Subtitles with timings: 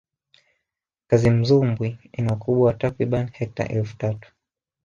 [1.07, 4.27] kazimzumbwi ina ukubwa wa takribani hekta elfu tatu